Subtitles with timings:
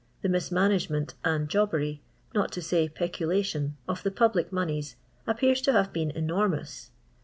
[0.23, 2.01] The mismanagement and jobbery,
[2.33, 4.95] not to say peculation, of the public moneys,
[5.27, 6.89] appear to have been enormous.